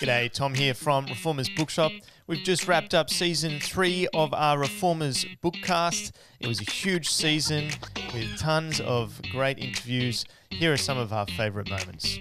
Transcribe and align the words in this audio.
G'day, 0.00 0.30
Tom 0.32 0.54
here 0.54 0.74
from 0.74 1.06
Reformers 1.06 1.48
Bookshop. 1.48 1.90
We've 2.28 2.44
just 2.44 2.68
wrapped 2.68 2.94
up 2.94 3.10
season 3.10 3.58
three 3.58 4.06
of 4.14 4.32
our 4.32 4.56
Reformers 4.56 5.26
Bookcast. 5.42 6.12
It 6.38 6.46
was 6.46 6.60
a 6.60 6.70
huge 6.70 7.10
season 7.10 7.70
with 8.14 8.38
tons 8.38 8.80
of 8.80 9.20
great 9.32 9.58
interviews. 9.58 10.24
Here 10.50 10.72
are 10.72 10.76
some 10.76 10.98
of 10.98 11.12
our 11.12 11.26
favourite 11.26 11.68
moments. 11.68 12.20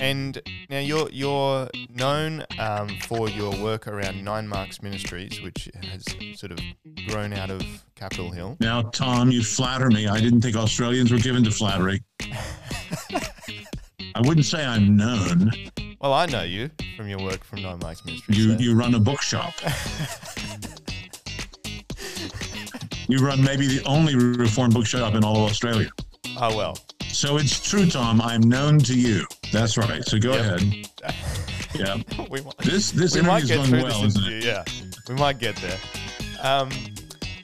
And 0.00 0.40
now 0.70 0.78
you're 0.78 1.10
you're 1.10 1.68
known 1.90 2.46
um, 2.58 2.88
for 3.02 3.28
your 3.28 3.54
work 3.62 3.86
around 3.86 4.24
Nine 4.24 4.48
Marks 4.48 4.80
Ministries, 4.80 5.42
which 5.42 5.68
has 5.82 6.06
sort 6.40 6.52
of 6.52 6.60
grown 7.08 7.34
out 7.34 7.50
of 7.50 7.62
Capitol 7.94 8.30
Hill. 8.30 8.56
Now, 8.58 8.80
Tom, 8.80 9.30
you 9.30 9.42
flatter 9.42 9.90
me. 9.90 10.08
I 10.08 10.18
didn't 10.18 10.40
think 10.40 10.56
Australians 10.56 11.12
were 11.12 11.18
given 11.18 11.44
to 11.44 11.50
flattery. 11.50 12.02
I 14.14 14.20
wouldn't 14.20 14.46
say 14.46 14.64
I'm 14.64 14.96
known. 14.96 15.50
Well, 16.02 16.12
I 16.12 16.26
know 16.26 16.42
you 16.42 16.68
from 16.96 17.08
your 17.08 17.20
work 17.20 17.44
from 17.44 17.62
Nine 17.62 17.78
Marks 17.78 18.04
Ministries. 18.04 18.36
You 18.38 18.52
so- 18.54 18.58
you 18.58 18.74
run 18.74 18.94
a 18.94 18.98
bookshop. 18.98 19.54
you 23.08 23.18
run 23.18 23.42
maybe 23.42 23.66
the 23.68 23.82
only 23.86 24.16
reformed 24.16 24.74
bookshop 24.74 25.14
in 25.14 25.22
all 25.24 25.44
of 25.44 25.50
Australia. 25.50 25.88
oh 26.40 26.56
well. 26.56 26.76
So 27.08 27.36
it's 27.36 27.60
true, 27.60 27.86
Tom. 27.86 28.20
I'm 28.20 28.40
known 28.40 28.78
to 28.80 28.98
you. 28.98 29.24
That's 29.52 29.76
right. 29.76 30.02
So 30.04 30.18
go 30.18 30.32
Yep. 30.34 30.40
ahead. 30.60 30.86
Yeah. 31.74 31.96
we 32.28 32.42
might, 32.42 32.58
This 32.58 32.90
this 32.90 33.14
we 33.14 33.22
might 33.22 33.44
interview's 33.44 33.70
get 33.70 33.70
going 33.70 33.82
well, 33.84 34.04
isn't 34.04 34.24
it? 34.30 34.44
Yeah, 34.44 34.62
we 35.08 35.14
might 35.14 35.38
get 35.38 35.56
there. 35.56 35.78
Um, 36.42 36.68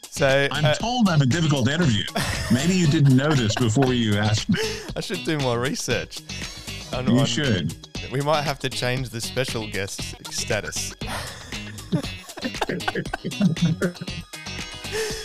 so 0.02 0.46
I'm 0.52 0.66
uh, 0.66 0.74
told 0.74 1.08
I'm 1.08 1.22
a 1.22 1.26
difficult 1.26 1.66
interview. 1.66 2.04
Maybe 2.52 2.74
you 2.74 2.86
didn't 2.88 3.16
know 3.16 3.30
this 3.30 3.54
before 3.54 3.94
you 3.94 4.16
asked 4.18 4.50
me. 4.50 4.60
I 4.94 5.00
should 5.00 5.24
do 5.24 5.38
more 5.38 5.58
research. 5.58 6.20
on- 6.92 7.08
You 7.08 7.20
on- 7.20 7.24
should. 7.26 7.87
We 8.12 8.20
might 8.20 8.42
have 8.42 8.58
to 8.60 8.70
change 8.70 9.10
the 9.10 9.20
special 9.20 9.68
guest 9.70 10.14
status. 10.32 10.94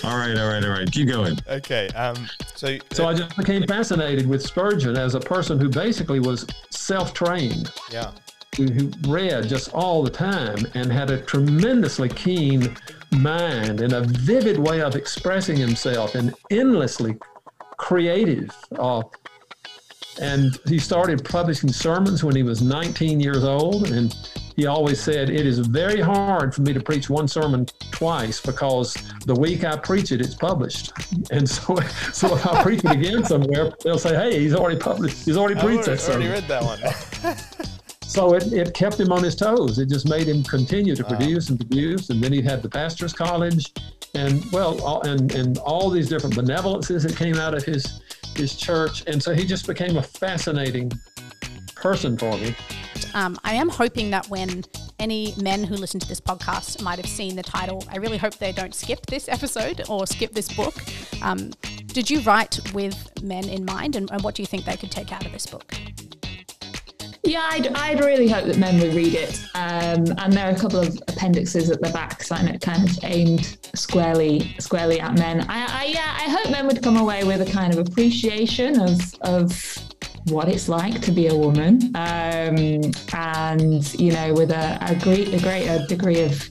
All 0.03 0.17
right, 0.17 0.37
all 0.37 0.49
right, 0.49 0.63
all 0.63 0.71
right. 0.71 0.91
Keep 0.91 1.07
going. 1.07 1.37
Okay. 1.47 1.87
Um. 1.89 2.27
So. 2.55 2.77
So 2.91 3.05
uh, 3.05 3.11
I 3.11 3.13
just 3.13 3.37
became 3.37 3.65
fascinated 3.65 4.27
with 4.27 4.41
Spurgeon 4.41 4.97
as 4.97 5.15
a 5.15 5.19
person 5.19 5.57
who 5.57 5.69
basically 5.69 6.19
was 6.19 6.45
self-trained, 6.71 7.71
yeah. 7.89 8.11
who, 8.57 8.65
who 8.65 8.91
read 9.07 9.47
just 9.47 9.73
all 9.73 10.03
the 10.03 10.09
time 10.09 10.57
and 10.73 10.91
had 10.91 11.09
a 11.09 11.21
tremendously 11.21 12.09
keen 12.09 12.75
mind 13.11 13.79
and 13.79 13.93
a 13.93 14.01
vivid 14.01 14.57
way 14.57 14.81
of 14.81 14.95
expressing 14.95 15.55
himself 15.55 16.15
and 16.15 16.33
endlessly 16.51 17.15
creative. 17.77 18.53
Uh, 18.77 19.03
and 20.21 20.59
he 20.67 20.79
started 20.79 21.23
publishing 21.25 21.71
sermons 21.71 22.23
when 22.23 22.35
he 22.35 22.43
was 22.43 22.61
19 22.61 23.19
years 23.19 23.43
old. 23.43 23.91
And 23.91 24.15
he 24.55 24.67
always 24.67 25.01
said, 25.01 25.29
It 25.29 25.45
is 25.45 25.59
very 25.59 26.01
hard 26.01 26.53
for 26.53 26.61
me 26.61 26.73
to 26.73 26.79
preach 26.79 27.09
one 27.09 27.27
sermon 27.27 27.65
twice 27.91 28.39
because 28.39 28.93
the 29.25 29.35
week 29.35 29.63
I 29.63 29.77
preach 29.77 30.11
it, 30.11 30.21
it's 30.21 30.35
published. 30.35 30.91
And 31.31 31.49
so, 31.49 31.75
so 32.11 32.35
if 32.35 32.45
I 32.45 32.61
preach 32.61 32.83
it 32.83 32.91
again 32.91 33.23
somewhere, 33.23 33.71
they'll 33.83 33.97
say, 33.97 34.13
Hey, 34.13 34.39
he's 34.39 34.53
already 34.53 34.79
published, 34.79 35.25
he's 35.25 35.37
already 35.37 35.59
preached 35.59 35.87
already, 35.87 36.01
that 36.01 36.09
already 36.09 36.29
read 36.29 36.47
that 36.47 36.63
one. 36.63 37.35
So 38.13 38.35
it, 38.35 38.53
it 38.53 38.75
kept 38.75 38.99
him 38.99 39.11
on 39.11 39.23
his 39.23 39.35
toes. 39.35 39.79
It 39.79 39.89
just 39.89 40.07
made 40.07 40.27
him 40.27 40.43
continue 40.43 40.95
to 40.95 41.03
produce 41.03 41.49
and 41.49 41.59
produce. 41.59 42.11
And 42.11 42.23
then 42.23 42.31
he 42.31 42.43
had 42.43 42.61
the 42.61 42.69
pastor's 42.69 43.11
college 43.11 43.73
and 44.13 44.45
well, 44.51 44.79
all, 44.83 45.01
and, 45.01 45.33
and 45.33 45.57
all 45.57 45.89
these 45.89 46.09
different 46.09 46.35
benevolences 46.35 47.01
that 47.01 47.17
came 47.17 47.37
out 47.37 47.55
of 47.55 47.63
his, 47.63 48.01
his 48.37 48.55
church. 48.55 49.03
And 49.07 49.21
so 49.21 49.33
he 49.33 49.45
just 49.45 49.67
became 49.67 49.97
a 49.97 50.03
fascinating 50.03 50.91
person 51.75 52.17
for 52.17 52.37
me. 52.37 52.55
Um, 53.13 53.37
I 53.43 53.53
am 53.55 53.69
hoping 53.69 54.09
that 54.11 54.27
when 54.27 54.63
any 54.99 55.33
men 55.41 55.63
who 55.63 55.75
listen 55.75 55.99
to 55.99 56.07
this 56.07 56.21
podcast 56.21 56.81
might 56.81 56.97
have 56.97 57.07
seen 57.07 57.35
the 57.35 57.43
title, 57.43 57.83
I 57.89 57.97
really 57.97 58.17
hope 58.17 58.35
they 58.37 58.51
don't 58.51 58.73
skip 58.73 59.05
this 59.07 59.27
episode 59.27 59.81
or 59.89 60.07
skip 60.07 60.31
this 60.31 60.51
book. 60.53 60.75
Um, 61.21 61.51
did 61.87 62.09
you 62.09 62.21
write 62.21 62.59
with 62.73 63.21
men 63.21 63.49
in 63.49 63.65
mind, 63.65 63.95
and, 63.95 64.09
and 64.11 64.21
what 64.23 64.35
do 64.35 64.41
you 64.41 64.47
think 64.47 64.65
they 64.65 64.77
could 64.77 64.91
take 64.91 65.11
out 65.11 65.25
of 65.25 65.31
this 65.31 65.45
book? 65.45 65.75
Yeah, 67.25 67.47
I'd, 67.51 67.67
I'd 67.67 67.99
really 68.01 68.27
hope 68.27 68.45
that 68.47 68.57
men 68.57 68.81
would 68.81 68.93
read 68.93 69.13
it. 69.13 69.41
Um, 69.55 70.05
and 70.17 70.33
there 70.33 70.45
are 70.45 70.51
a 70.51 70.59
couple 70.59 70.79
of 70.79 71.01
appendixes 71.07 71.69
at 71.69 71.81
the 71.81 71.89
back, 71.89 72.19
kind 72.27 72.53
of, 72.53 72.59
kind 72.59 72.89
of 72.89 72.99
aimed 73.03 73.57
squarely 73.73 74.53
squarely 74.59 74.99
at 74.99 75.17
men. 75.17 75.45
I, 75.49 75.83
I 75.83 75.85
yeah, 75.85 76.17
I 76.19 76.29
hope 76.29 76.51
men 76.51 76.67
would 76.67 76.83
come 76.83 76.97
away 76.97 77.23
with 77.23 77.41
a 77.41 77.49
kind 77.49 77.73
of 77.73 77.87
appreciation 77.87 78.77
of 78.81 78.99
of 79.21 79.77
what 80.25 80.49
it's 80.49 80.67
like 80.67 81.01
to 81.01 81.11
be 81.11 81.27
a 81.27 81.35
woman, 81.35 81.95
um, 81.95 82.91
and 83.13 83.93
you 83.99 84.11
know, 84.11 84.33
with 84.33 84.51
a, 84.51 84.77
a 84.81 84.95
great 84.95 85.33
a 85.33 85.39
greater 85.39 85.85
degree 85.87 86.21
of 86.21 86.49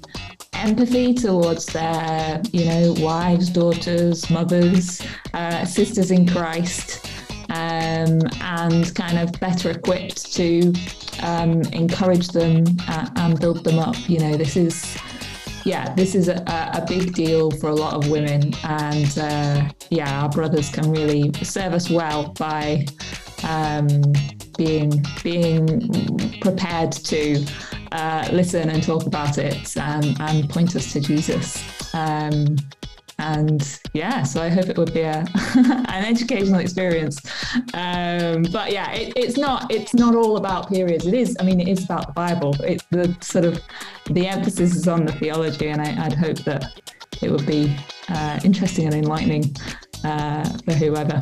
empathy 0.55 1.13
towards 1.13 1.67
their 1.67 2.41
you 2.51 2.65
know 2.65 2.95
wives, 2.99 3.51
daughters, 3.51 4.31
mothers, 4.31 5.03
uh, 5.35 5.67
sisters 5.67 6.11
in 6.11 6.27
Christ 6.27 7.12
um, 7.53 8.21
and 8.41 8.95
kind 8.95 9.19
of 9.19 9.31
better 9.39 9.71
equipped 9.71 10.33
to 10.33 10.73
um, 11.23 11.61
encourage 11.73 12.29
them 12.29 12.65
uh, 12.89 13.09
and 13.17 13.39
build 13.39 13.63
them 13.63 13.79
up. 13.79 13.97
You 14.09 14.19
know, 14.21 14.37
this 14.37 14.57
is, 14.57 14.97
yeah, 15.65 15.95
this 15.95 16.15
is 16.15 16.29
a, 16.29 16.43
a 16.75 16.85
big 16.89 17.15
deal 17.15 17.51
for 17.51 17.69
a 17.69 17.75
lot 17.75 17.95
of 17.95 18.11
women, 18.11 18.55
and 18.65 19.19
uh, 19.19 19.69
yeah, 19.91 20.23
our 20.23 20.31
brothers 20.31 20.71
can 20.71 20.91
really 20.91 21.31
serve 21.43 21.75
us 21.75 21.91
well 21.91 22.33
by 22.39 22.87
um, 23.45 23.89
being 24.57 25.05
being 25.23 25.67
prepared 26.41 26.93
to 26.93 27.45
uh, 27.93 28.29
listen 28.33 28.71
and 28.71 28.83
talk 28.83 29.07
about 29.07 29.37
it 29.37 29.77
and, 29.77 30.19
and 30.21 30.49
point 30.49 30.75
us 30.75 30.93
to 30.93 31.01
Jesus. 31.01 31.63
Um, 31.95 32.57
and 33.23 33.81
yeah, 33.93 34.25
so 34.25 34.43
I 34.43 34.49
hope 34.49 34.69
it 34.69 34.77
would 34.77 34.93
be 34.93 35.03
a, 35.03 35.25
an 35.55 36.05
educational 36.05 36.59
experience. 36.59 37.21
Um, 37.73 38.43
but 38.53 38.73
yeah, 38.73 38.91
it, 38.93 39.13
it's 39.17 39.37
not 39.37 39.73
it's 39.73 39.95
not 39.95 40.17
all 40.17 40.37
about 40.37 40.69
periods. 40.69 41.07
It 41.07 41.15
is, 41.15 41.37
I 41.39 41.45
mean, 41.45 41.61
it 41.61 41.69
is 41.69 41.85
about 41.85 42.09
the 42.09 42.13
Bible. 42.13 42.57
It 42.63 42.83
the 42.91 43.17
sort 43.21 43.45
of 43.45 43.61
the 44.11 44.27
emphasis 44.27 44.75
is 44.75 44.89
on 44.89 45.07
the 45.07 45.13
theology, 45.13 45.69
and 45.69 45.81
I, 45.81 46.07
I'd 46.07 46.15
hope 46.15 46.39
that 46.39 46.81
it 47.23 47.31
would 47.31 47.47
be 47.47 47.75
uh, 48.09 48.41
interesting 48.43 48.87
and 48.87 48.95
enlightening 48.95 49.55
uh, 50.05 50.45
for 50.65 50.73
whoever. 50.73 51.21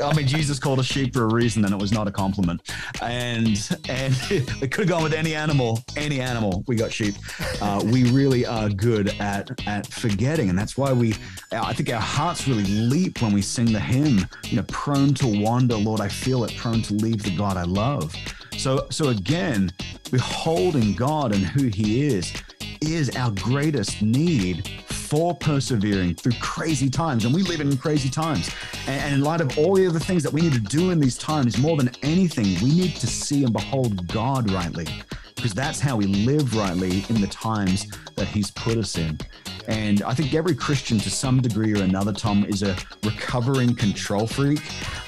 I 0.00 0.14
mean, 0.14 0.26
Jesus 0.26 0.58
called 0.58 0.78
a 0.78 0.84
sheep 0.84 1.14
for 1.14 1.24
a 1.24 1.32
reason, 1.32 1.64
and 1.64 1.74
it 1.74 1.80
was 1.80 1.92
not 1.92 2.06
a 2.06 2.10
compliment. 2.10 2.62
And 3.02 3.48
and 3.88 4.14
it 4.30 4.70
could 4.70 4.80
have 4.82 4.88
gone 4.88 5.02
with 5.02 5.14
any 5.14 5.34
animal, 5.34 5.80
any 5.96 6.20
animal. 6.20 6.64
We 6.66 6.76
got 6.76 6.92
sheep. 6.92 7.14
Uh, 7.60 7.82
we 7.84 8.10
really 8.10 8.46
are 8.46 8.68
good 8.68 9.08
at 9.20 9.50
at 9.66 9.86
forgetting, 9.86 10.48
and 10.48 10.58
that's 10.58 10.76
why 10.76 10.92
we. 10.92 11.14
I 11.52 11.72
think 11.72 11.92
our 11.92 12.00
hearts 12.00 12.46
really 12.46 12.64
leap 12.64 13.22
when 13.22 13.32
we 13.32 13.42
sing 13.42 13.72
the 13.72 13.80
hymn. 13.80 14.26
You 14.44 14.56
know, 14.56 14.64
prone 14.68 15.14
to 15.14 15.42
wander, 15.42 15.76
Lord, 15.76 16.00
I 16.00 16.08
feel 16.08 16.44
it. 16.44 16.56
Prone 16.56 16.82
to 16.82 16.94
leave 16.94 17.22
the 17.22 17.34
God 17.36 17.56
I 17.56 17.64
love. 17.64 18.14
So 18.56 18.86
so 18.90 19.08
again, 19.08 19.72
beholding 20.10 20.94
God 20.94 21.34
and 21.34 21.44
who 21.44 21.68
He 21.68 22.06
is 22.06 22.32
is 22.80 23.14
our 23.16 23.30
greatest 23.32 24.02
need 24.02 24.70
for 25.08 25.34
persevering 25.34 26.14
through 26.14 26.32
crazy 26.40 26.90
times. 26.90 27.24
And 27.24 27.34
we 27.34 27.42
live 27.42 27.60
in 27.60 27.76
crazy 27.78 28.10
times. 28.10 28.50
And, 28.86 29.00
and 29.00 29.14
in 29.14 29.22
light 29.22 29.40
of 29.40 29.56
all 29.58 29.74
the 29.74 29.86
other 29.86 29.98
things 29.98 30.22
that 30.22 30.32
we 30.32 30.42
need 30.42 30.52
to 30.52 30.60
do 30.60 30.90
in 30.90 31.00
these 31.00 31.16
times, 31.16 31.56
more 31.58 31.76
than 31.76 31.90
anything, 32.02 32.44
we 32.62 32.74
need 32.74 32.96
to 32.96 33.06
see 33.06 33.44
and 33.44 33.52
behold 33.52 34.06
God 34.08 34.50
rightly, 34.50 34.86
because 35.34 35.54
that's 35.54 35.80
how 35.80 35.96
we 35.96 36.06
live 36.06 36.54
rightly 36.54 37.04
in 37.08 37.20
the 37.20 37.26
times 37.28 37.86
that 38.16 38.26
He's 38.26 38.50
put 38.50 38.76
us 38.76 38.98
in. 38.98 39.18
And 39.66 40.02
I 40.02 40.14
think 40.14 40.34
every 40.34 40.54
Christian, 40.54 40.98
to 40.98 41.10
some 41.10 41.40
degree 41.40 41.74
or 41.78 41.82
another, 41.82 42.12
Tom, 42.12 42.44
is 42.44 42.62
a 42.62 42.76
recovering 43.04 43.74
control 43.74 44.26
freak. 44.26 44.60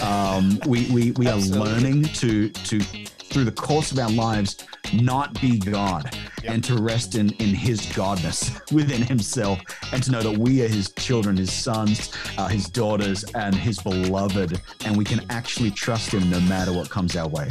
Um, 0.03 0.61
we 0.67 0.91
we, 0.91 1.13
we 1.13 1.29
are 1.29 1.39
learning 1.39 2.05
to 2.05 2.49
to 2.51 2.81
through 2.81 3.45
the 3.45 3.53
course 3.53 3.93
of 3.93 3.99
our 3.99 4.11
lives 4.11 4.65
not 4.93 5.41
be 5.41 5.59
God 5.59 6.15
and 6.45 6.63
to 6.65 6.77
rest 6.77 7.15
in 7.15 7.31
in 7.35 7.55
His 7.55 7.81
godness 7.87 8.71
within 8.73 9.03
Himself, 9.03 9.61
and 9.93 10.03
to 10.03 10.11
know 10.11 10.23
that 10.23 10.37
we 10.39 10.63
are 10.65 10.69
His 10.69 10.93
children, 10.93 11.37
His 11.37 11.53
sons, 11.53 12.13
uh, 12.39 12.49
His 12.49 12.69
daughters, 12.69 13.25
and 13.35 13.55
His 13.55 13.79
beloved, 13.79 14.61
and 14.85 14.97
we 14.97 15.05
can 15.05 15.21
actually 15.31 15.71
trust 15.71 16.13
Him 16.13 16.31
no 16.31 16.41
matter 16.41 16.73
what 16.73 16.89
comes 16.91 17.17
our 17.17 17.29
way. 17.29 17.51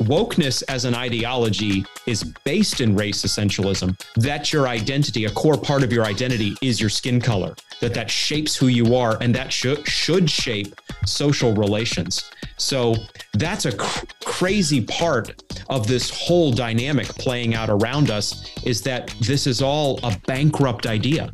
wokeness 0.00 0.62
as 0.68 0.84
an 0.84 0.94
ideology 0.94 1.84
is 2.06 2.24
based 2.44 2.80
in 2.80 2.96
race 2.96 3.22
essentialism 3.22 3.96
that 4.16 4.52
your 4.52 4.66
identity 4.66 5.24
a 5.26 5.30
core 5.30 5.56
part 5.56 5.84
of 5.84 5.92
your 5.92 6.04
identity 6.04 6.56
is 6.62 6.80
your 6.80 6.90
skin 6.90 7.20
color 7.20 7.54
that 7.80 7.94
that 7.94 8.10
shapes 8.10 8.56
who 8.56 8.66
you 8.66 8.96
are 8.96 9.16
and 9.22 9.32
that 9.32 9.52
should 9.52 9.86
should 9.86 10.28
shape 10.28 10.74
social 11.06 11.54
relations 11.54 12.28
so 12.56 12.96
that's 13.34 13.66
a 13.66 13.76
cr- 13.76 14.04
crazy 14.24 14.80
part 14.80 15.53
of 15.68 15.86
this 15.86 16.10
whole 16.10 16.52
dynamic 16.52 17.06
playing 17.06 17.54
out 17.54 17.70
around 17.70 18.10
us 18.10 18.50
is 18.64 18.82
that 18.82 19.14
this 19.20 19.46
is 19.46 19.62
all 19.62 19.98
a 20.02 20.16
bankrupt 20.26 20.86
idea 20.86 21.32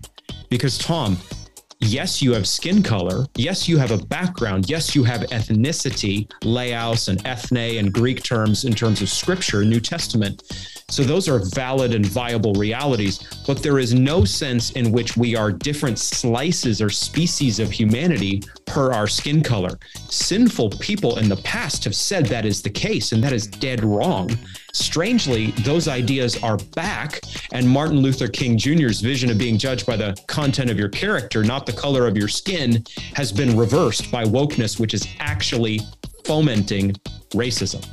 because 0.48 0.78
tom 0.78 1.16
yes, 1.80 2.20
you 2.20 2.32
have 2.32 2.46
skin 2.46 2.82
color. 2.82 3.26
Yes, 3.36 3.68
you 3.68 3.78
have 3.78 3.90
a 3.90 3.98
background. 3.98 4.68
Yes, 4.68 4.94
you 4.94 5.02
have 5.04 5.22
ethnicity, 5.22 6.30
laos 6.44 7.08
and 7.08 7.24
ethne 7.26 7.78
and 7.78 7.92
Greek 7.92 8.22
terms 8.22 8.64
in 8.64 8.74
terms 8.74 9.02
of 9.02 9.08
scripture, 9.08 9.64
New 9.64 9.80
Testament. 9.80 10.42
So 10.90 11.04
those 11.04 11.28
are 11.28 11.38
valid 11.38 11.94
and 11.94 12.04
viable 12.04 12.52
realities, 12.54 13.20
but 13.46 13.62
there 13.62 13.78
is 13.78 13.94
no 13.94 14.24
sense 14.24 14.72
in 14.72 14.90
which 14.90 15.16
we 15.16 15.36
are 15.36 15.52
different 15.52 15.98
slices 15.98 16.82
or 16.82 16.90
species 16.90 17.60
of 17.60 17.70
humanity 17.70 18.42
per 18.66 18.92
our 18.92 19.06
skin 19.06 19.42
color. 19.42 19.78
Sinful 20.08 20.70
people 20.80 21.18
in 21.18 21.28
the 21.28 21.36
past 21.36 21.84
have 21.84 21.94
said 21.94 22.26
that 22.26 22.44
is 22.44 22.60
the 22.60 22.70
case, 22.70 23.12
and 23.12 23.22
that 23.22 23.32
is 23.32 23.46
dead 23.46 23.84
wrong. 23.84 24.36
Strangely, 24.72 25.52
those 25.62 25.86
ideas 25.86 26.42
are 26.42 26.56
back, 26.74 27.20
and 27.52 27.68
Martin 27.68 27.98
Luther 27.98 28.28
King 28.28 28.58
Jr.'s 28.58 29.00
vision 29.00 29.30
of 29.30 29.38
being 29.38 29.58
judged 29.58 29.86
by 29.86 29.96
the 29.96 30.16
content 30.26 30.70
of 30.70 30.78
your 30.78 30.88
character, 30.88 31.44
not 31.44 31.66
the 31.66 31.72
color 31.72 32.06
of 32.06 32.16
your 32.16 32.28
skin, 32.28 32.84
has 33.14 33.30
been 33.30 33.56
reversed 33.56 34.10
by 34.10 34.24
wokeness, 34.24 34.80
which 34.80 34.94
is 34.94 35.06
actually 35.20 35.80
fomenting 36.24 36.92
racism 37.32 37.84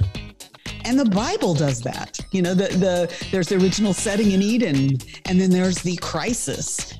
and 0.87 0.99
the 0.99 1.05
bible 1.05 1.53
does 1.53 1.81
that 1.81 2.19
you 2.31 2.41
know 2.41 2.53
the, 2.53 2.67
the 2.77 3.27
there's 3.31 3.49
the 3.49 3.55
original 3.55 3.93
setting 3.93 4.31
in 4.31 4.41
eden 4.41 4.97
and 5.25 5.39
then 5.39 5.49
there's 5.49 5.79
the 5.83 5.95
crisis 5.97 6.95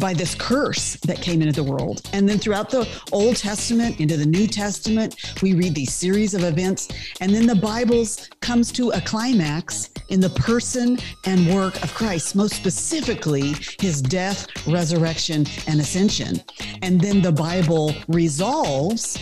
by 0.00 0.14
this 0.14 0.34
curse 0.34 0.94
that 1.06 1.20
came 1.20 1.42
into 1.42 1.52
the 1.52 1.68
world. 1.68 2.02
And 2.12 2.28
then 2.28 2.38
throughout 2.38 2.70
the 2.70 2.88
Old 3.12 3.36
Testament 3.36 4.00
into 4.00 4.16
the 4.16 4.26
New 4.26 4.46
Testament, 4.46 5.16
we 5.42 5.54
read 5.54 5.74
these 5.74 5.92
series 5.92 6.34
of 6.34 6.42
events. 6.42 6.88
And 7.20 7.32
then 7.32 7.46
the 7.46 7.54
Bible 7.54 8.04
comes 8.40 8.72
to 8.72 8.90
a 8.90 9.00
climax 9.00 9.90
in 10.08 10.20
the 10.20 10.30
person 10.30 10.98
and 11.26 11.54
work 11.54 11.82
of 11.82 11.94
Christ, 11.94 12.34
most 12.34 12.54
specifically 12.54 13.54
his 13.78 14.00
death, 14.00 14.46
resurrection, 14.66 15.46
and 15.66 15.80
ascension. 15.80 16.40
And 16.82 17.00
then 17.00 17.20
the 17.20 17.32
Bible 17.32 17.94
resolves 18.08 19.18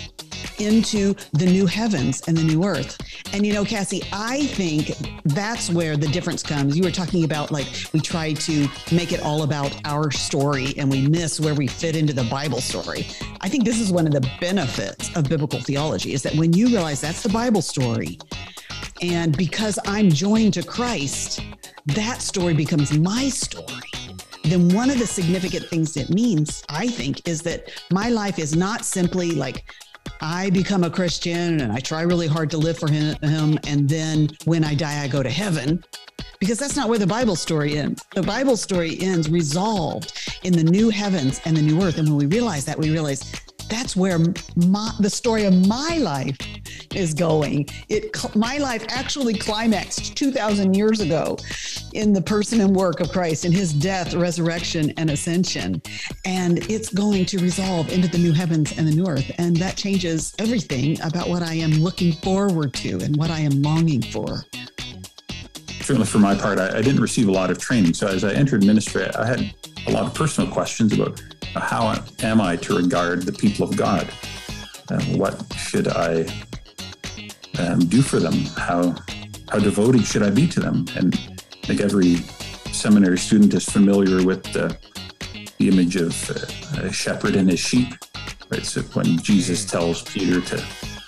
into 0.61 1.15
the 1.33 1.47
new 1.47 1.67
heavens 1.67 2.23
and 2.27 2.37
the 2.37 2.45
new 2.45 2.65
earth. 2.65 2.99
And 3.33 3.47
you 3.47 3.53
know, 3.53 3.65
Cassie, 3.65 4.03
I 4.13 4.47
think 4.47 4.93
that's 5.25 5.71
where 5.71 5.97
the 5.97 6.09
difference 6.09 6.43
comes. 6.43 6.77
You 6.77 6.83
were 6.83 6.91
talking 6.91 7.25
about 7.25 7.51
like 7.51 7.67
we 7.93 8.01
try 8.01 8.33
to 8.33 8.69
make 8.93 9.13
it 9.13 9.21
all 9.21 9.43
about 9.43 9.75
our 9.85 10.11
story 10.11 10.75
and 10.79 10.91
we 10.91 11.07
miss 11.07 11.41
where 11.41 11.55
we 11.55 11.67
fit 11.67 11.97
into 11.97 12.13
the 12.13 12.25
Bible 12.25 12.61
story. 12.61 13.07
I 13.41 13.49
think 13.49 13.65
this 13.65 13.81
is 13.81 13.93
one 13.93 14.07
of 14.07 14.13
the 14.13 14.29
benefits 14.41 15.15
of 15.17 15.29
biblical 15.29 15.61
theology 15.61 16.13
is 16.13 16.23
that 16.23 16.35
when 16.35 16.53
you 16.53 16.67
realize 16.69 17.01
that's 17.01 17.23
the 17.23 17.29
Bible 17.29 17.63
story, 17.63 18.19
and 19.01 19.37
because 19.37 19.79
I'm 19.85 20.11
joined 20.11 20.55
to 20.55 20.63
Christ, 20.63 21.41
that 21.87 22.21
story 22.21 22.55
becomes 22.55 22.97
my 22.99 23.29
story 23.29 23.91
then 24.51 24.69
one 24.71 24.89
of 24.89 24.99
the 24.99 25.07
significant 25.07 25.67
things 25.67 25.97
it 25.97 26.11
means, 26.11 26.65
I 26.69 26.89
think, 26.89 27.27
is 27.29 27.43
that 27.43 27.71
my 27.91 28.09
life 28.09 28.39
is 28.39 28.57
not 28.57 28.85
simply 28.85 29.33
like 29.33 29.65
I 30.21 30.51
become 30.51 30.85
a 30.85 30.91
Christian 30.91 31.61
and 31.61 31.73
I 31.73 31.79
try 31.79 32.03
really 32.03 32.27
hard 32.27 32.51
to 32.51 32.59
live 32.59 32.79
for 32.79 32.91
him, 32.91 33.17
and 33.67 33.89
then 33.89 34.31
when 34.45 34.65
I 34.65 34.75
die, 34.75 35.03
I 35.03 35.09
go 35.09 35.23
to 35.23 35.31
heaven. 35.31 35.85
Because 36.41 36.59
that's 36.59 36.77
not 36.77 36.89
where 36.89 36.99
the 36.99 37.07
Bible 37.07 37.35
story 37.35 37.77
ends. 37.77 38.05
The 38.15 38.23
Bible 38.23 38.57
story 38.57 38.97
ends 39.01 39.29
resolved 39.29 40.39
in 40.45 40.53
the 40.53 40.63
new 40.63 40.89
heavens 40.89 41.41
and 41.45 41.57
the 41.57 41.63
new 41.63 41.83
earth. 41.83 41.99
And 41.99 42.09
when 42.09 42.17
we 42.17 42.27
realize 42.27 42.65
that, 42.67 42.79
we 42.79 42.91
realize 42.91 43.33
that's 43.69 43.97
where 43.97 44.19
my, 44.55 44.93
the 45.01 45.11
story 45.11 45.45
of 45.45 45.67
my 45.67 45.99
life 45.99 46.39
is 46.95 47.15
going. 47.15 47.67
It 47.89 48.15
my 48.35 48.59
life 48.59 48.85
actually 48.89 49.35
climaxed 49.35 50.17
2,000 50.17 50.75
years 50.75 51.01
ago 51.01 51.37
in 51.95 52.13
the 52.13 52.23
person 52.23 52.61
and 52.61 52.75
work 52.75 53.01
of 53.01 53.11
Christ 53.11 53.45
in 53.45 53.53
His 53.53 53.73
death, 53.73 54.15
resurrection, 54.15 54.93
and 54.97 55.11
ascension, 55.11 55.83
and 56.25 56.59
it's 56.71 56.89
going 56.91 57.25
to 57.27 57.39
resolve 57.39 57.91
into 57.91 58.09
the 58.09 58.19
new 58.19 58.33
heavens 58.33 58.77
and 58.77 58.87
the 58.87 58.95
new 58.95 59.07
earth, 59.07 59.31
and 59.39 59.57
that 59.57 59.77
changes 59.77 60.35
everything 60.39 61.01
about 61.03 61.29
what 61.29 61.43
I 61.43 61.55
am 61.55 61.73
looking 61.73 62.13
forward 62.13 62.75
to 62.75 62.99
and 63.01 63.17
what 63.17 63.31
I 63.31 63.41
am 63.41 63.63
longing 63.63 64.03
for 64.03 64.45
certainly 65.89 66.07
for 66.07 66.19
my 66.19 66.35
part, 66.35 66.59
I, 66.59 66.77
I, 66.77 66.83
didn't 66.83 67.01
receive 67.01 67.29
a 67.29 67.33
lot 67.33 67.51
of 67.51 67.59
training. 67.59 67.95
So 67.95 68.09
as 68.09 68.23
I 68.23 68.35
entered 68.35 68.63
ministry, 68.63 69.07
I 69.15 69.25
had 69.25 69.55
a 69.87 69.91
lot 69.91 70.05
of 70.05 70.13
personal 70.13 70.51
questions 70.53 70.93
about 70.93 71.19
how 71.55 71.95
am 72.23 72.43
I 72.43 72.57
to 72.57 72.77
regard 72.77 73.23
the 73.23 73.33
people 73.33 73.67
of 73.67 73.75
God? 73.75 74.07
Uh, 74.91 75.01
what 75.17 75.43
should 75.57 75.89
I 75.89 76.25
um, 77.59 77.81
do 77.81 78.03
for 78.03 78.21
them? 78.21 78.35
How 78.57 78.95
how 79.51 79.59
devoted 79.59 80.05
should 80.05 80.23
I 80.23 80.31
be 80.31 80.47
to 80.49 80.61
them? 80.61 80.87
And 80.97 81.15
I 81.15 81.67
think 81.67 81.81
every 81.81 82.17
seminary 82.73 83.19
student 83.19 83.55
is 83.55 83.65
familiar 83.65 84.25
with 84.25 84.43
the, 84.53 84.77
the 85.59 85.69
image 85.69 85.97
of 85.97 86.13
a 86.79 86.93
shepherd 86.93 87.35
and 87.35 87.51
his 87.51 87.61
sheep. 87.61 87.95
Right. 88.51 88.65
So 88.65 88.83
when 88.95 89.19
Jesus 89.19 89.65
tells 89.65 90.03
Peter 90.03 90.41
to 90.41 90.59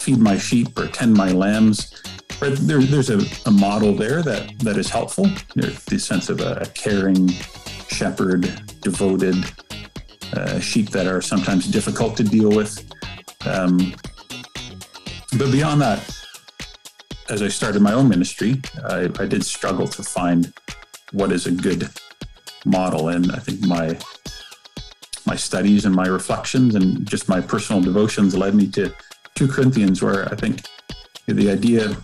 feed 0.00 0.18
my 0.18 0.36
sheep 0.36 0.78
or 0.78 0.88
tend 0.88 1.14
my 1.14 1.32
lambs, 1.32 2.02
right, 2.40 2.52
there, 2.52 2.80
there's 2.80 3.10
a, 3.10 3.20
a 3.46 3.50
model 3.50 3.94
there 3.94 4.22
that 4.22 4.58
that 4.60 4.76
is 4.76 4.90
helpful. 4.90 5.26
There's 5.54 5.84
the 5.84 5.98
sense 5.98 6.28
of 6.28 6.40
a, 6.40 6.60
a 6.60 6.66
caring 6.66 7.28
shepherd, 7.88 8.42
devoted 8.80 9.36
uh, 10.34 10.60
sheep 10.60 10.90
that 10.90 11.06
are 11.06 11.20
sometimes 11.20 11.66
difficult 11.66 12.16
to 12.18 12.24
deal 12.24 12.50
with. 12.50 12.84
Um, 13.46 13.94
but 15.38 15.50
beyond 15.50 15.80
that, 15.80 16.19
as 17.30 17.42
I 17.42 17.48
started 17.48 17.80
my 17.80 17.92
own 17.92 18.08
ministry, 18.08 18.60
I, 18.84 19.08
I, 19.18 19.26
did 19.26 19.44
struggle 19.44 19.86
to 19.86 20.02
find 20.02 20.52
what 21.12 21.30
is 21.30 21.46
a 21.46 21.52
good 21.52 21.88
model. 22.64 23.08
And 23.08 23.30
I 23.30 23.38
think 23.38 23.60
my 23.60 23.96
my 25.26 25.36
studies 25.36 25.84
and 25.84 25.94
my 25.94 26.08
reflections 26.08 26.74
and 26.74 27.08
just 27.08 27.28
my 27.28 27.40
personal 27.40 27.80
devotions 27.80 28.36
led 28.36 28.54
me 28.54 28.66
to 28.72 28.92
2 29.36 29.46
Corinthians, 29.46 30.02
where 30.02 30.26
I 30.28 30.34
think 30.34 30.62
the 31.26 31.50
idea, 31.50 31.96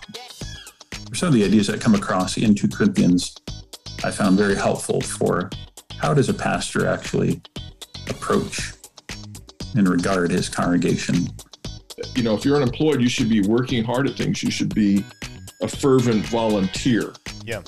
some 1.13 1.27
of 1.27 1.33
the 1.33 1.43
ideas 1.43 1.67
that 1.67 1.81
come 1.81 1.93
across 1.93 2.37
in 2.37 2.55
2 2.55 2.69
Corinthians, 2.69 3.35
I 4.05 4.11
found 4.11 4.37
very 4.37 4.55
helpful 4.55 5.01
for 5.01 5.49
how 5.97 6.13
does 6.13 6.29
a 6.29 6.33
pastor 6.33 6.87
actually 6.87 7.41
approach 8.09 8.73
and 9.75 9.89
regard 9.89 10.31
his 10.31 10.47
congregation. 10.47 11.27
You 12.15 12.23
know, 12.23 12.35
if 12.35 12.45
you're 12.45 12.55
unemployed, 12.55 13.01
you 13.01 13.09
should 13.09 13.27
be 13.27 13.41
working 13.41 13.83
hard 13.83 14.07
at 14.07 14.15
things. 14.15 14.41
You 14.41 14.51
should 14.51 14.73
be 14.73 15.03
a 15.61 15.67
fervent 15.67 16.25
volunteer. 16.25 17.13
Yeah. 17.43 17.61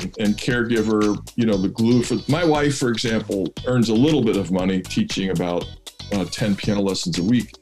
And, 0.00 0.16
and 0.18 0.36
caregiver, 0.36 1.18
you 1.36 1.46
know, 1.46 1.56
the 1.56 1.68
glue 1.68 2.02
for 2.02 2.16
my 2.30 2.44
wife, 2.44 2.78
for 2.78 2.88
example, 2.88 3.52
earns 3.66 3.88
a 3.88 3.94
little 3.94 4.22
bit 4.22 4.36
of 4.36 4.50
money 4.50 4.80
teaching 4.80 5.30
about 5.30 5.64
uh, 6.12 6.24
10 6.24 6.56
piano 6.56 6.80
lessons 6.80 7.18
a 7.18 7.22
week. 7.22 7.52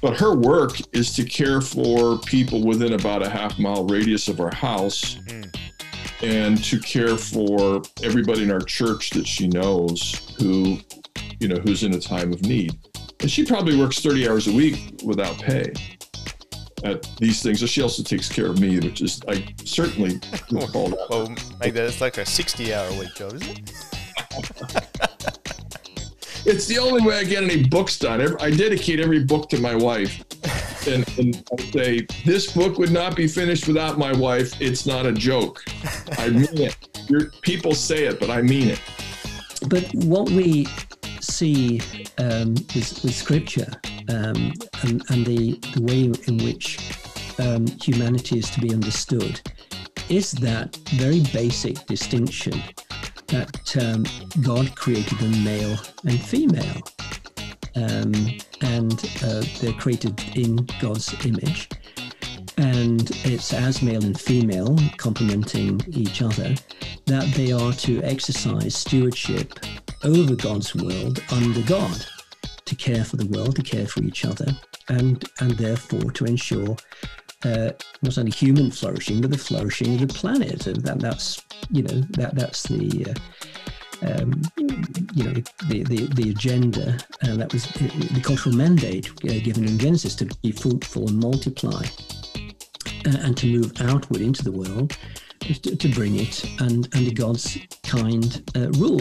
But 0.00 0.16
her 0.18 0.34
work 0.34 0.72
is 0.92 1.14
to 1.16 1.24
care 1.24 1.60
for 1.60 2.18
people 2.18 2.64
within 2.64 2.92
about 2.92 3.22
a 3.22 3.28
half 3.28 3.58
mile 3.58 3.86
radius 3.86 4.28
of 4.28 4.40
our 4.40 4.54
house 4.54 5.16
mm. 5.16 5.56
and 6.22 6.62
to 6.64 6.78
care 6.78 7.16
for 7.16 7.82
everybody 8.02 8.42
in 8.42 8.50
our 8.50 8.60
church 8.60 9.10
that 9.10 9.26
she 9.26 9.48
knows 9.48 10.34
who 10.38 10.78
you 11.40 11.48
know, 11.48 11.56
who's 11.56 11.82
in 11.82 11.94
a 11.94 12.00
time 12.00 12.32
of 12.32 12.42
need. 12.42 12.78
And 13.20 13.30
she 13.30 13.44
probably 13.44 13.76
works 13.76 14.00
30 14.00 14.28
hours 14.28 14.46
a 14.48 14.52
week 14.52 15.00
without 15.04 15.36
pay 15.38 15.72
at 16.84 17.02
these 17.16 17.42
things. 17.42 17.60
So 17.60 17.66
she 17.66 17.82
also 17.82 18.02
takes 18.02 18.28
care 18.28 18.46
of 18.46 18.60
me, 18.60 18.78
which 18.78 19.00
is 19.00 19.20
I 19.26 19.44
certainly 19.64 20.18
call 20.72 20.88
that. 20.88 21.06
Well, 21.10 21.34
maybe 21.60 21.80
it's 21.80 22.00
like 22.00 22.18
a 22.18 22.26
60 22.26 22.74
hour 22.74 22.90
week 22.98 23.14
job, 23.14 23.34
isn't 23.34 23.58
it? 23.58 23.72
it's 26.46 26.66
the 26.66 26.78
only 26.78 27.02
way 27.02 27.18
I 27.18 27.24
get 27.24 27.42
any 27.42 27.64
books 27.64 27.98
done. 27.98 28.36
I 28.40 28.50
dedicate 28.50 29.00
every 29.00 29.24
book 29.24 29.48
to 29.50 29.60
my 29.60 29.74
wife. 29.74 30.24
And, 30.86 31.08
and 31.16 31.42
I 31.58 31.62
say, 31.70 32.06
this 32.26 32.52
book 32.52 32.76
would 32.76 32.92
not 32.92 33.16
be 33.16 33.26
finished 33.26 33.66
without 33.66 33.96
my 33.96 34.12
wife. 34.12 34.60
It's 34.60 34.84
not 34.84 35.06
a 35.06 35.12
joke. 35.12 35.64
I 36.18 36.28
mean 36.28 36.60
it. 36.60 36.76
Your, 37.08 37.30
people 37.40 37.74
say 37.74 38.04
it, 38.04 38.20
but 38.20 38.28
I 38.28 38.42
mean 38.42 38.68
it. 38.68 38.82
But 39.66 39.84
what 39.94 40.28
we 40.28 40.66
see 41.20 41.80
um, 42.18 42.52
with, 42.74 43.02
with 43.02 43.14
scripture 43.14 43.72
um, 44.08 44.52
and, 44.82 45.02
and 45.10 45.26
the, 45.26 45.58
the 45.74 45.82
way 45.82 46.04
in 46.26 46.38
which 46.38 46.78
um, 47.38 47.66
humanity 47.82 48.38
is 48.38 48.50
to 48.50 48.60
be 48.60 48.72
understood 48.72 49.40
is 50.08 50.32
that 50.32 50.76
very 50.94 51.20
basic 51.32 51.86
distinction 51.86 52.62
that 53.28 53.76
um, 53.80 54.04
God 54.42 54.74
created 54.76 55.18
them 55.18 55.44
male 55.44 55.78
and 56.04 56.20
female. 56.20 56.80
Um, 57.76 58.38
and 58.60 58.92
uh, 59.24 59.42
they're 59.60 59.72
created 59.72 60.20
in 60.36 60.66
God's 60.80 61.12
image. 61.26 61.68
And 62.56 63.10
it's 63.24 63.52
as 63.52 63.82
male 63.82 64.04
and 64.04 64.18
female 64.20 64.78
complementing 64.96 65.80
each 65.88 66.22
other 66.22 66.54
that 67.06 67.26
they 67.34 67.50
are 67.50 67.72
to 67.72 68.02
exercise 68.02 68.76
stewardship 68.76 69.58
over 70.04 70.36
God's 70.36 70.74
world 70.74 71.22
under 71.32 71.62
God, 71.62 72.06
to 72.74 72.92
care 72.92 73.04
for 73.04 73.16
the 73.16 73.26
world, 73.26 73.56
to 73.56 73.62
care 73.62 73.86
for 73.86 74.02
each 74.02 74.24
other, 74.24 74.46
and 74.88 75.24
and 75.40 75.52
therefore 75.52 76.10
to 76.12 76.24
ensure 76.24 76.76
uh, 77.44 77.70
not 78.02 78.18
only 78.18 78.30
human 78.30 78.70
flourishing 78.70 79.20
but 79.20 79.30
the 79.30 79.38
flourishing 79.38 79.94
of 79.94 80.08
the 80.08 80.14
planet. 80.14 80.66
And 80.66 80.82
that, 80.82 80.98
that's 80.98 81.42
you 81.70 81.82
know 81.82 82.00
that 82.18 82.34
that's 82.34 82.62
the 82.64 83.06
uh, 83.10 83.14
um, 84.02 84.42
you 85.14 85.24
know, 85.24 85.32
the, 85.68 85.82
the, 85.84 86.08
the 86.14 86.30
agenda 86.30 86.98
uh, 87.22 87.36
that 87.36 87.52
was 87.52 87.64
the 87.64 88.20
cultural 88.22 88.54
mandate 88.54 89.08
uh, 89.24 89.38
given 89.42 89.64
in 89.64 89.78
Genesis 89.78 90.14
to 90.16 90.26
be 90.42 90.52
fruitful 90.52 91.08
and 91.08 91.18
multiply 91.18 91.84
uh, 93.06 93.16
and 93.20 93.36
to 93.38 93.46
move 93.46 93.72
outward 93.80 94.20
into 94.20 94.42
the 94.42 94.52
world 94.52 94.96
to, 95.40 95.76
to 95.76 95.88
bring 95.88 96.16
it 96.16 96.44
and 96.60 96.88
under 96.94 97.14
God's 97.14 97.58
kind 97.82 98.42
uh, 98.56 98.70
rule. 98.72 99.00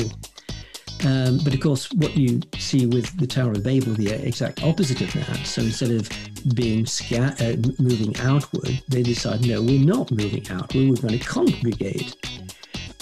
Um, 1.05 1.39
but 1.43 1.53
of 1.53 1.59
course, 1.59 1.91
what 1.93 2.15
you 2.15 2.41
see 2.57 2.85
with 2.85 3.17
the 3.19 3.27
Tower 3.27 3.51
of 3.51 3.63
Babel, 3.63 3.93
the 3.93 4.11
exact 4.11 4.63
opposite 4.63 5.01
of 5.01 5.11
that. 5.13 5.45
So 5.45 5.61
instead 5.61 5.91
of 5.91 6.09
being 6.55 6.85
uh, 7.11 7.55
moving 7.77 8.15
outward, 8.19 8.81
they 8.87 9.03
decide, 9.03 9.45
no, 9.45 9.61
we're 9.61 9.85
not 9.85 10.11
moving 10.11 10.49
outward. 10.49 10.89
We're 10.89 10.95
going 10.95 11.19
to 11.19 11.25
congregate, 11.25 12.15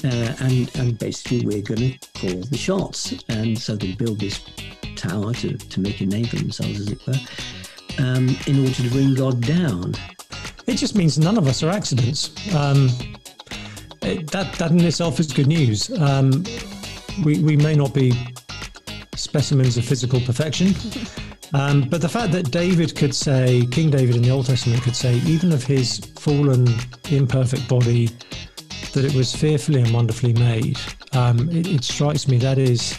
uh, 0.04 0.34
and 0.40 0.76
and 0.76 0.98
basically 0.98 1.46
we're 1.46 1.62
going 1.62 1.92
to 1.92 2.00
call 2.20 2.42
the 2.42 2.58
shots. 2.58 3.14
And 3.30 3.58
so 3.58 3.76
they 3.76 3.92
build 3.92 4.20
this 4.20 4.42
tower 4.96 5.34
to 5.34 5.58
to 5.58 5.80
make 5.80 6.02
a 6.02 6.06
name 6.06 6.26
for 6.26 6.38
themselves, 6.38 6.80
as 6.80 6.92
it 6.92 7.08
were, 7.08 7.20
um, 8.00 8.36
in 8.48 8.60
order 8.60 8.74
to 8.74 8.90
bring 8.90 9.14
God 9.14 9.42
down. 9.42 9.94
It 10.66 10.76
just 10.76 10.96
means 10.96 11.20
none 11.20 11.38
of 11.38 11.48
us 11.48 11.62
are 11.62 11.70
accidents. 11.70 12.32
Um, 12.56 12.90
it, 14.02 14.32
that 14.32 14.54
that 14.54 14.72
in 14.72 14.82
itself 14.82 15.20
is 15.20 15.32
good 15.32 15.48
news. 15.48 15.92
We, 17.24 17.42
we 17.44 17.58
may 17.58 17.76
not 17.76 17.94
be 17.94 18.14
specimens 19.16 19.78
of 19.78 19.86
physical 19.86 20.20
perfection. 20.22 20.74
Um, 21.54 21.82
but 21.82 22.00
the 22.00 22.08
fact 22.08 22.32
that 22.32 22.50
David 22.50 22.96
could 22.96 23.14
say, 23.14 23.66
King 23.72 23.90
David 23.90 24.16
in 24.16 24.22
the 24.22 24.30
Old 24.30 24.46
Testament 24.46 24.84
could 24.84 24.96
say, 24.96 25.16
even 25.26 25.52
of 25.52 25.62
his 25.64 26.00
fallen, 26.00 26.66
imperfect 27.10 27.68
body, 27.68 28.08
that 28.94 29.04
it 29.04 29.14
was 29.14 29.36
fearfully 29.36 29.82
and 29.82 29.94
wonderfully 29.94 30.32
made, 30.32 30.80
um, 31.12 31.50
it, 31.50 31.68
it 31.68 31.84
strikes 31.84 32.28
me 32.30 32.38
that 32.38 32.58
is 32.58 32.98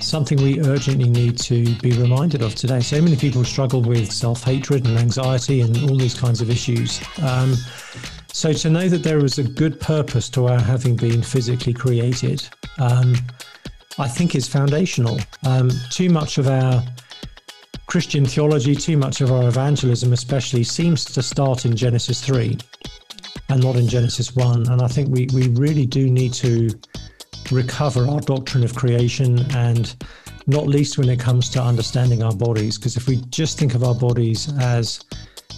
something 0.00 0.42
we 0.42 0.60
urgently 0.60 1.08
need 1.08 1.38
to 1.38 1.74
be 1.76 1.92
reminded 1.92 2.42
of 2.42 2.54
today. 2.54 2.80
So 2.80 3.00
many 3.00 3.16
people 3.16 3.44
struggle 3.44 3.82
with 3.82 4.12
self 4.12 4.44
hatred 4.44 4.86
and 4.86 4.98
anxiety 4.98 5.60
and 5.60 5.76
all 5.90 5.96
these 5.96 6.18
kinds 6.18 6.40
of 6.40 6.50
issues. 6.50 7.02
Um, 7.22 7.56
so 8.32 8.52
to 8.52 8.70
know 8.70 8.88
that 8.88 9.02
there 9.02 9.24
is 9.24 9.38
a 9.38 9.44
good 9.44 9.80
purpose 9.80 10.28
to 10.30 10.46
our 10.48 10.60
having 10.60 10.96
been 10.96 11.22
physically 11.22 11.72
created, 11.72 12.46
um, 12.78 13.14
I 13.98 14.08
think 14.08 14.34
is 14.34 14.48
foundational. 14.48 15.18
Um, 15.44 15.70
too 15.90 16.10
much 16.10 16.38
of 16.38 16.48
our 16.48 16.82
Christian 17.86 18.26
theology, 18.26 18.74
too 18.74 18.96
much 18.96 19.20
of 19.20 19.30
our 19.30 19.48
evangelism, 19.48 20.12
especially, 20.12 20.64
seems 20.64 21.04
to 21.04 21.22
start 21.22 21.64
in 21.64 21.76
Genesis 21.76 22.20
3 22.24 22.58
and 23.50 23.62
not 23.62 23.76
in 23.76 23.88
Genesis 23.88 24.34
1. 24.34 24.68
And 24.68 24.82
I 24.82 24.88
think 24.88 25.08
we, 25.10 25.28
we 25.32 25.48
really 25.48 25.86
do 25.86 26.10
need 26.10 26.32
to 26.34 26.70
recover 27.52 28.08
our 28.08 28.20
doctrine 28.20 28.64
of 28.64 28.74
creation 28.74 29.44
and 29.54 29.94
not 30.46 30.66
least 30.66 30.98
when 30.98 31.08
it 31.08 31.20
comes 31.20 31.48
to 31.50 31.62
understanding 31.62 32.22
our 32.22 32.34
bodies. 32.34 32.78
Because 32.78 32.96
if 32.96 33.06
we 33.06 33.16
just 33.28 33.58
think 33.58 33.74
of 33.74 33.84
our 33.84 33.94
bodies 33.94 34.52
as 34.58 35.04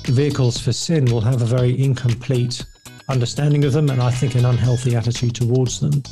vehicles 0.04 0.58
for 0.58 0.73
sin 0.73 1.04
we'll 1.06 1.20
have 1.20 1.42
a 1.42 1.46
very 1.46 1.82
incomplete 1.82 2.64
understanding 3.08 3.64
of 3.64 3.73
them 3.73 3.90
and 3.90 4.00
I 4.00 4.11
think 4.11 4.35
an 4.35 4.44
unhealthy 4.44 4.94
attitude 4.96 5.35
towards 5.35 5.80
them. 5.80 6.02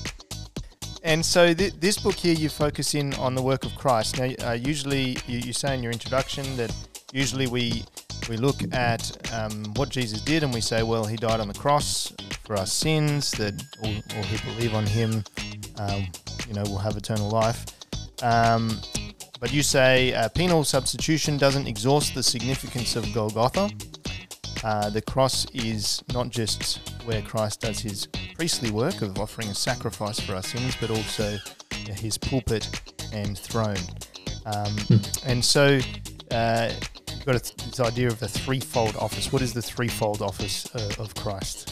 And 1.14 1.25
so 1.25 1.54
th- 1.54 1.75
this 1.75 1.97
book 1.97 2.16
here, 2.16 2.35
you 2.35 2.49
focus 2.49 2.97
in 2.97 3.14
on 3.14 3.37
the 3.37 3.40
work 3.40 3.64
of 3.64 3.73
Christ. 3.76 4.18
Now, 4.18 4.33
uh, 4.44 4.54
usually 4.54 5.16
you, 5.28 5.38
you, 5.38 5.52
say 5.52 5.76
in 5.76 5.80
your 5.80 5.92
introduction 5.92 6.56
that 6.56 6.75
usually 7.12 7.47
we 7.47 7.85
we 8.28 8.37
look 8.37 8.56
at 8.73 9.33
um, 9.33 9.62
what 9.76 9.90
Jesus 9.90 10.21
did 10.23 10.42
and 10.42 10.52
we 10.52 10.61
say, 10.61 10.83
well, 10.83 11.04
he 11.04 11.16
died 11.16 11.38
on 11.38 11.47
the 11.47 11.54
cross 11.54 12.12
for 12.44 12.56
our 12.56 12.66
sins, 12.66 13.30
that 13.30 13.54
all, 13.85 13.94
all 14.16 14.25
who 14.25 14.54
believe 14.54 14.75
on 14.75 14.87
him, 14.87 15.23
um, 15.76 16.04
you 16.49 16.54
know, 16.54 16.64
will 16.64 16.78
have 16.78 16.97
eternal 16.97 17.30
life. 17.30 17.64
Um, 18.21 18.80
but 19.38 19.52
you 19.52 19.62
say 19.62 20.12
uh, 20.14 20.28
penal 20.30 20.64
substitution 20.64 21.38
doesn't 21.38 21.68
exhaust 21.68 22.16
the 22.16 22.25
significance 22.25 22.97
of 22.97 23.04
Golgotha. 23.14 23.71
Uh, 24.64 24.90
the 24.90 25.02
cross 25.02 25.47
is 25.54 26.02
not 26.12 26.30
just 26.30 26.80
where 27.04 27.23
Christ 27.23 27.61
does 27.61 27.78
his 27.78 28.09
priestly 28.34 28.70
work 28.70 29.02
of 29.02 29.18
offering 29.18 29.48
a 29.48 29.54
sacrifice 29.54 30.20
for 30.20 30.34
our 30.34 30.42
sins, 30.42 30.76
but 30.80 30.90
also 30.90 31.36
his 31.70 32.18
pulpit 32.18 32.68
and 33.12 33.38
throne. 33.38 33.76
Um, 34.46 34.76
hmm. 34.88 34.96
And 35.26 35.44
so 35.44 35.78
uh, 36.30 36.70
you've 37.10 37.24
got 37.26 37.36
a, 37.36 37.56
this 37.66 37.80
idea 37.80 38.08
of 38.08 38.18
the 38.20 38.28
threefold 38.28 38.96
office. 38.96 39.32
What 39.32 39.42
is 39.42 39.52
the 39.52 39.62
threefold 39.62 40.22
office 40.22 40.74
uh, 40.74 40.90
of 40.98 41.14
Christ? 41.14 41.70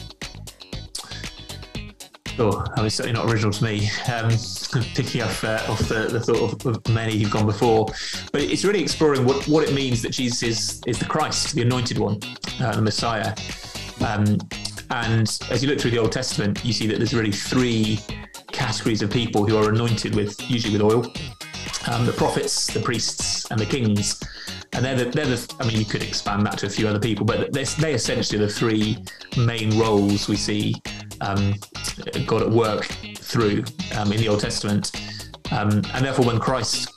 Sure, 2.35 2.65
I 2.75 2.81
mean, 2.81 2.89
certainly 2.89 3.13
not 3.13 3.31
original 3.31 3.51
to 3.51 3.63
me. 3.63 3.87
Um, 4.11 4.31
picking 4.95 5.21
up 5.21 5.43
uh, 5.43 5.63
off 5.69 5.79
the, 5.87 6.07
the 6.11 6.19
thought 6.19 6.65
of, 6.65 6.65
of, 6.65 6.89
many 6.89 7.19
who've 7.19 7.29
gone 7.29 7.45
before, 7.45 7.85
but 8.31 8.41
it's 8.41 8.65
really 8.65 8.81
exploring 8.81 9.23
what, 9.23 9.47
what 9.47 9.67
it 9.67 9.75
means 9.75 10.01
that 10.01 10.13
Jesus 10.13 10.41
is 10.41 10.81
is 10.87 10.97
the 10.97 11.05
Christ, 11.05 11.53
the 11.53 11.61
Anointed 11.61 11.99
One, 11.99 12.19
uh, 12.59 12.75
the 12.75 12.81
Messiah. 12.81 13.35
Um, 14.03 14.39
and 14.93 15.39
as 15.49 15.63
you 15.63 15.69
look 15.69 15.79
through 15.79 15.91
the 15.91 15.99
Old 15.99 16.11
Testament, 16.11 16.63
you 16.63 16.73
see 16.73 16.87
that 16.87 16.97
there's 16.97 17.13
really 17.13 17.31
three 17.31 17.99
categories 18.51 19.01
of 19.01 19.09
people 19.09 19.45
who 19.45 19.57
are 19.57 19.69
anointed 19.69 20.15
with, 20.15 20.39
usually 20.49 20.73
with 20.73 20.81
oil: 20.81 21.05
um, 21.91 22.05
the 22.05 22.13
prophets, 22.13 22.67
the 22.67 22.79
priests, 22.79 23.49
and 23.51 23.59
the 23.59 23.65
kings. 23.65 24.21
And 24.73 24.83
they're 24.83 24.95
the, 24.95 25.05
they're 25.05 25.27
the, 25.27 25.55
I 25.59 25.67
mean, 25.67 25.77
you 25.77 25.85
could 25.85 26.01
expand 26.01 26.45
that 26.47 26.57
to 26.59 26.65
a 26.65 26.69
few 26.69 26.87
other 26.87 26.99
people, 26.99 27.25
but 27.25 27.53
they 27.53 27.93
essentially 27.93 28.39
the 28.39 28.49
three 28.49 28.97
main 29.37 29.77
roles 29.77 30.27
we 30.27 30.35
see 30.35 30.73
um, 31.21 31.53
God 32.25 32.41
at 32.41 32.49
work 32.49 32.85
through 33.17 33.63
um, 33.95 34.11
in 34.11 34.19
the 34.19 34.27
Old 34.27 34.39
Testament. 34.39 34.91
Um, 35.51 35.83
and 35.93 36.05
therefore, 36.05 36.25
when 36.25 36.39
Christ 36.39 36.89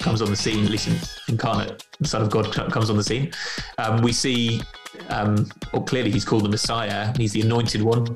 comes 0.00 0.20
on 0.20 0.28
the 0.28 0.36
scene, 0.36 0.64
at 0.64 0.70
least 0.70 0.88
in, 0.88 0.96
incarnate, 1.28 1.86
the 1.98 2.08
Son 2.08 2.20
of 2.20 2.30
God 2.30 2.52
comes 2.52 2.90
on 2.90 2.96
the 2.96 3.04
scene, 3.04 3.32
um, 3.78 4.02
we 4.02 4.12
see, 4.12 4.60
um, 5.08 5.46
well, 5.72 5.82
clearly 5.82 6.10
he's 6.10 6.24
called 6.24 6.44
the 6.44 6.48
Messiah, 6.48 7.12
he's 7.16 7.32
the 7.32 7.42
anointed 7.42 7.82
one. 7.82 8.06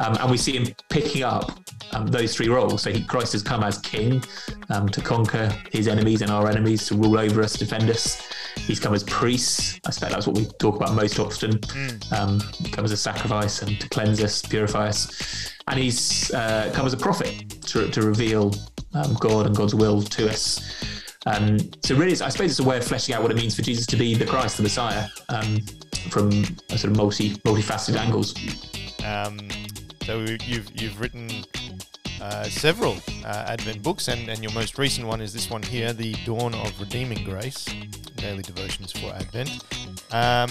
Um, 0.00 0.16
and 0.20 0.30
we 0.30 0.36
see 0.36 0.56
him 0.56 0.74
picking 0.88 1.22
up 1.22 1.58
um, 1.92 2.06
those 2.06 2.34
three 2.34 2.48
roles. 2.48 2.82
So 2.82 2.90
he, 2.90 3.04
Christ 3.04 3.32
has 3.32 3.42
come 3.42 3.62
as 3.62 3.78
king 3.78 4.22
um, 4.70 4.88
to 4.88 5.00
conquer 5.00 5.52
his 5.70 5.88
enemies 5.88 6.22
and 6.22 6.30
our 6.30 6.48
enemies, 6.48 6.86
to 6.88 6.96
rule 6.96 7.18
over 7.18 7.42
us, 7.42 7.54
defend 7.54 7.90
us. 7.90 8.26
He's 8.56 8.80
come 8.80 8.94
as 8.94 9.02
priest. 9.04 9.80
I 9.86 9.90
suspect 9.90 10.12
that's 10.12 10.26
what 10.26 10.36
we 10.36 10.46
talk 10.58 10.76
about 10.76 10.94
most 10.94 11.18
often. 11.18 11.52
Mm. 11.52 12.12
Um, 12.12 12.40
come 12.70 12.84
as 12.84 12.92
a 12.92 12.96
sacrifice 12.96 13.62
and 13.62 13.78
to 13.80 13.88
cleanse 13.88 14.22
us, 14.22 14.42
purify 14.42 14.88
us. 14.88 15.52
And 15.68 15.78
he's 15.78 16.32
uh, 16.32 16.70
come 16.74 16.86
as 16.86 16.92
a 16.92 16.96
prophet 16.96 17.62
to, 17.62 17.90
to 17.90 18.02
reveal 18.02 18.54
um, 18.94 19.14
God 19.14 19.46
and 19.46 19.56
God's 19.56 19.74
will 19.74 20.02
to 20.02 20.28
us. 20.28 20.60
Um, 21.26 21.58
so 21.82 21.94
really, 21.96 22.12
I 22.12 22.28
suppose 22.28 22.50
it's 22.50 22.60
a 22.60 22.64
way 22.64 22.76
of 22.76 22.84
fleshing 22.84 23.14
out 23.14 23.22
what 23.22 23.30
it 23.30 23.36
means 23.36 23.56
for 23.56 23.62
Jesus 23.62 23.86
to 23.86 23.96
be 23.96 24.14
the 24.14 24.26
Christ, 24.26 24.58
the 24.58 24.62
Messiah, 24.62 25.06
um, 25.30 25.58
from 26.10 26.30
a 26.70 26.78
sort 26.78 26.92
of 26.92 26.96
multi 26.96 27.30
multifaceted 27.38 27.96
angles. 27.96 28.34
Um, 29.04 29.38
so 30.04 30.20
you've 30.46 30.70
you've 30.80 31.00
written 31.00 31.28
uh, 32.20 32.44
several 32.44 32.96
uh, 33.24 33.44
Advent 33.48 33.82
books, 33.82 34.08
and, 34.08 34.28
and 34.28 34.42
your 34.42 34.52
most 34.52 34.78
recent 34.78 35.06
one 35.06 35.20
is 35.20 35.32
this 35.32 35.50
one 35.50 35.62
here, 35.62 35.92
The 35.92 36.14
Dawn 36.24 36.54
of 36.54 36.78
Redeeming 36.80 37.22
Grace, 37.24 37.66
Daily 38.16 38.42
Devotions 38.42 38.92
for 38.92 39.12
Advent. 39.12 39.50
Um, 40.10 40.50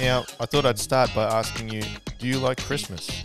now, 0.00 0.24
I 0.38 0.46
thought 0.46 0.64
I'd 0.64 0.78
start 0.78 1.10
by 1.14 1.24
asking 1.24 1.70
you, 1.70 1.82
do 2.18 2.28
you 2.28 2.38
like 2.38 2.62
Christmas? 2.62 3.08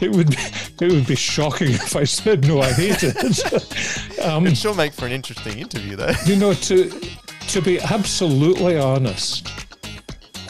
it 0.00 0.10
would 0.10 0.30
be, 0.30 0.36
it 0.80 0.92
would 0.92 1.06
be 1.06 1.16
shocking 1.16 1.72
if 1.72 1.96
I 1.96 2.04
said 2.04 2.46
no, 2.46 2.60
I 2.60 2.72
hate 2.72 3.02
it. 3.02 3.16
um, 4.22 4.46
It'd 4.46 4.58
sure 4.58 4.74
make 4.74 4.92
for 4.92 5.06
an 5.06 5.12
interesting 5.12 5.58
interview, 5.58 5.96
though. 5.96 6.12
You 6.26 6.36
know, 6.36 6.52
to 6.52 6.90
to 7.48 7.60
be 7.60 7.80
absolutely 7.80 8.78
honest, 8.78 9.48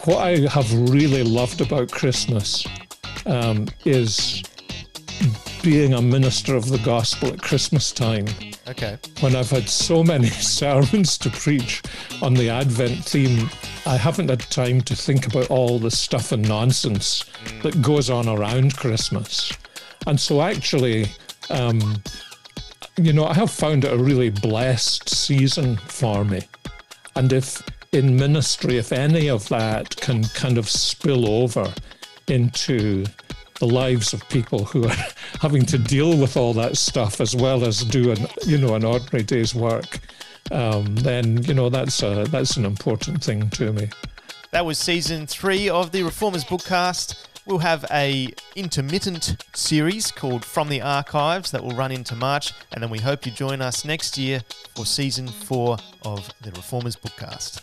what 0.05 0.19
I 0.19 0.49
have 0.49 0.73
really 0.91 1.23
loved 1.23 1.61
about 1.61 1.91
Christmas 1.91 2.67
um, 3.27 3.69
is 3.85 4.43
being 5.63 5.95
a 5.95 6.01
minister 6.01 6.55
of 6.57 6.69
the 6.69 6.79
gospel 6.79 7.33
at 7.33 7.41
Christmas 7.43 7.93
time. 7.93 8.27
Okay. 8.69 8.99
When 9.21 9.37
I've 9.37 9.51
had 9.51 9.69
so 9.69 10.03
many 10.03 10.29
sermons 10.29 11.19
to 11.19 11.31
preach 11.31 11.83
on 12.23 12.35
the 12.35 12.49
Advent 12.49 13.05
theme, 13.05 13.51
I 13.87 13.97
haven't 13.97 14.31
had 14.31 14.41
time 14.41 14.81
to 14.83 14.97
think 14.97 15.27
about 15.27 15.51
all 15.51 15.79
the 15.79 15.91
stuff 15.91 16.33
and 16.33 16.47
nonsense 16.47 17.25
that 17.63 17.83
goes 17.83 18.11
on 18.11 18.29
around 18.29 18.77
Christmas. 18.77 19.53
And 20.07 20.19
so, 20.19 20.41
actually, 20.41 21.07
um, 21.51 22.03
you 23.05 23.13
know, 23.13 23.25
I 23.25 23.35
have 23.35 23.51
found 23.51 23.85
it 23.85 23.93
a 23.93 23.97
really 23.97 24.31
blessed 24.31 25.09
season 25.09 25.77
for 25.77 26.25
me. 26.25 26.43
And 27.17 27.33
if 27.33 27.63
in 27.93 28.17
ministry, 28.17 28.79
if 28.79 28.93
any 28.93 29.29
of 29.29 29.49
that 29.49 29.97
can 29.97 30.25
kind 30.25 30.59
of 30.59 30.69
spill 30.69 31.29
over 31.29 31.73
into 32.29 33.05
the 33.59 33.67
lives 33.67 34.13
of 34.13 34.27
people 34.29 34.65
who 34.65 34.87
are 34.87 34.97
having 35.41 35.67
to 35.67 35.79
deal 35.79 36.17
with 36.17 36.37
all 36.37 36.55
that 36.55 36.77
stuff 36.77 37.21
as 37.21 37.35
well 37.35 37.65
as 37.65 37.83
do 37.85 38.13
an 38.13 38.27
you 38.47 38.59
know 38.59 38.75
an 38.75 38.85
ordinary 38.85 39.23
day's 39.25 39.55
work, 39.55 39.99
um, 40.51 40.95
then 40.97 41.43
you 41.45 41.55
know 41.55 41.69
that's 41.69 42.03
a 42.03 42.25
that's 42.31 42.57
an 42.57 42.65
important 42.65 43.23
thing 43.23 43.51
to 43.51 43.73
me. 43.73 43.89
That 44.53 44.65
was 44.67 44.79
season 44.79 45.27
three 45.27 45.69
of 45.69 45.93
the 45.93 46.03
Reformers 46.03 46.45
Bookcast. 46.45 47.27
We'll 47.47 47.59
have 47.59 47.87
a 47.91 48.29
intermittent 48.55 49.43
series 49.55 50.11
called 50.11 50.45
From 50.45 50.69
the 50.69 50.83
Archives 50.83 51.51
that 51.51 51.65
will 51.65 51.75
run 51.75 51.91
into 51.91 52.15
March, 52.15 52.53
and 52.71 52.83
then 52.83 52.91
we 52.91 52.99
hope 52.99 53.25
you 53.25 53.33
join 53.33 53.63
us 53.63 53.85
next 53.85 54.19
year 54.19 54.43
for 54.77 54.85
season 54.85 55.27
four 55.27 55.79
of 56.03 56.29
the 56.43 56.51
Reformers 56.53 56.97
Bookcast. 56.97 57.63